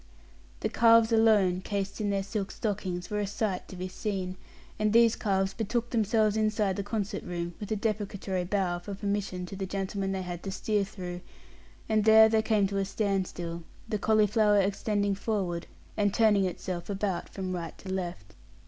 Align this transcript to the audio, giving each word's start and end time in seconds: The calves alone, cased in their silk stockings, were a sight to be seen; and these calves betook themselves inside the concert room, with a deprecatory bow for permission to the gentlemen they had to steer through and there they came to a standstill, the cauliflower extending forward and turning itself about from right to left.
The 0.61 0.69
calves 0.69 1.11
alone, 1.11 1.61
cased 1.61 2.01
in 2.01 2.09
their 2.09 2.23
silk 2.23 2.49
stockings, 2.49 3.11
were 3.11 3.19
a 3.19 3.27
sight 3.27 3.67
to 3.67 3.75
be 3.75 3.87
seen; 3.87 4.35
and 4.79 4.91
these 4.93 5.15
calves 5.15 5.53
betook 5.53 5.91
themselves 5.91 6.35
inside 6.35 6.75
the 6.75 6.81
concert 6.81 7.21
room, 7.23 7.53
with 7.59 7.71
a 7.71 7.75
deprecatory 7.75 8.43
bow 8.45 8.79
for 8.79 8.95
permission 8.95 9.45
to 9.45 9.55
the 9.55 9.67
gentlemen 9.67 10.11
they 10.11 10.23
had 10.23 10.41
to 10.41 10.51
steer 10.51 10.83
through 10.83 11.21
and 11.87 12.03
there 12.03 12.29
they 12.29 12.41
came 12.41 12.65
to 12.65 12.77
a 12.77 12.85
standstill, 12.85 13.61
the 13.87 13.99
cauliflower 13.99 14.59
extending 14.59 15.13
forward 15.13 15.67
and 15.95 16.15
turning 16.15 16.45
itself 16.45 16.89
about 16.89 17.29
from 17.29 17.53
right 17.55 17.77
to 17.77 17.93
left. 17.93 18.33